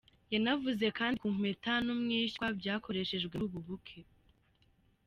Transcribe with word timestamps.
Yanavuze 0.33 0.85
kandi 0.97 1.15
ku 1.21 1.27
impeta 1.33 1.73
n’umwishywa 1.85 2.45
byakoreshejwe 2.59 3.33
muri 3.35 3.45
ubu 3.47 3.59
bukwe. 3.67 3.97